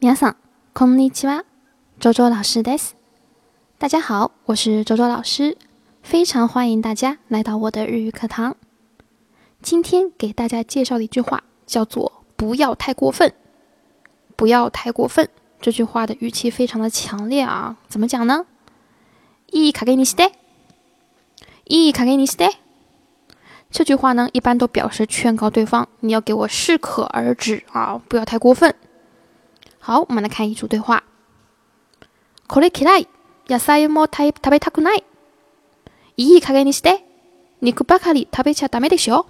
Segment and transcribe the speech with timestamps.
[0.00, 0.36] 皆さん、
[0.74, 1.44] こんにちは。
[2.00, 2.96] 周周老师です。
[3.78, 5.56] 大家好，我是周周老师，
[6.02, 8.56] 非常欢迎大家来到我的日语课堂。
[9.62, 13.32] 今天给大家介绍的一句话叫做“不要太过分”。
[14.36, 15.28] 不要太过分，
[15.60, 17.76] 这句话的语气非常的强烈啊！
[17.88, 18.46] 怎么讲呢？
[19.52, 20.32] いい加減にして。
[21.66, 22.56] いい加減にして。
[23.70, 28.74] 这句话呢，一般都表示劝告对方，你要给我适可而止啊，不要太过分。
[29.86, 31.02] 好，我们来看一组对话。
[32.48, 33.08] これ嫌い。
[33.48, 35.04] 野菜も食べたくない。
[36.16, 37.04] いい加減にして。
[37.60, 39.26] 肉ばかり食べちゃダメでしょ。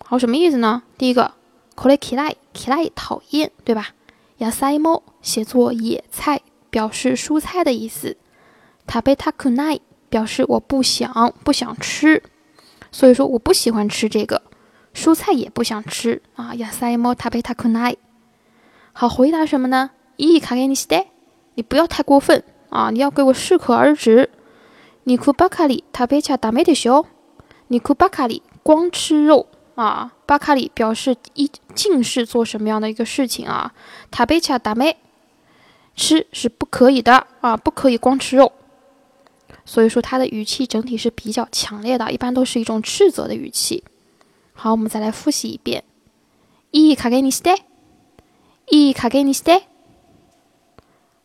[0.00, 0.82] 好，什么意思呢？
[0.98, 1.32] 第一个，
[1.76, 3.94] これ嫌い，嫌い讨厌，对吧？
[4.38, 8.16] 野菜も写作野菜，表示蔬菜的意思。
[8.86, 9.80] 食べたくない
[10.10, 12.22] 表示我不想，不想吃。
[12.92, 14.42] 所以说我不喜欢吃这个
[14.94, 16.54] 蔬菜，也不想吃啊。
[16.54, 17.98] 野菜も食べたくない。
[18.92, 19.90] 好，回答什么呢？
[20.16, 21.08] いい加減にして。
[21.54, 22.90] 你不要太过分啊！
[22.90, 24.28] 你要给我适可而止。
[25.04, 27.06] 肉ばかり食べちゃダメでしょ。
[27.70, 30.12] 肉ばかり光吃肉啊。
[30.26, 33.72] 巴卡里表示一尽是做什么样的一个事情啊？
[34.10, 34.96] 食べちゃダメ，
[35.94, 38.52] 吃是不可以的啊，不可以光吃肉。
[39.66, 43.84] 所以说它的语气整体是比较强烈的，一般都是一种斥责的语气。
[44.54, 45.84] 好，我们再来复習一遍。
[46.72, 47.42] いい加減にし
[48.68, 48.76] て。
[48.76, 49.68] いい加減にして。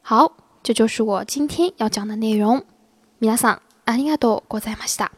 [0.04, 2.66] 好，这就是我今天要讲的内容。
[3.22, 5.12] 皆さんありがとうございました。